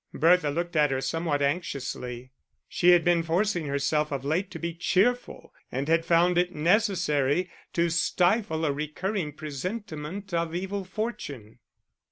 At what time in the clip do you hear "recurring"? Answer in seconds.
8.73-9.31